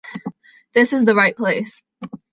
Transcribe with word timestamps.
This 0.73 0.93
is 0.93 1.05
the 1.05 1.13
right 1.13 1.37
place. 1.37 1.83